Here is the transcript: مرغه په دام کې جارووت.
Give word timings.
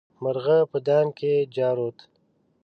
مرغه 0.23 0.57
په 0.71 0.77
دام 0.87 1.07
کې 1.17 1.33
جارووت. 1.55 1.99